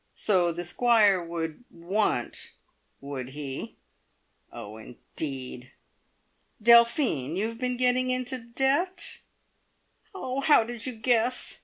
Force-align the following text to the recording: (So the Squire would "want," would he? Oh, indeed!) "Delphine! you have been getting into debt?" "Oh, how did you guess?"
(So 0.15 0.51
the 0.51 0.63
Squire 0.63 1.23
would 1.23 1.63
"want," 1.69 2.53
would 3.01 3.29
he? 3.29 3.75
Oh, 4.51 4.77
indeed!) 4.77 5.73
"Delphine! 6.59 7.35
you 7.35 7.45
have 7.45 7.59
been 7.59 7.77
getting 7.77 8.09
into 8.09 8.39
debt?" 8.39 9.19
"Oh, 10.15 10.39
how 10.39 10.63
did 10.63 10.87
you 10.87 10.93
guess?" 10.95 11.59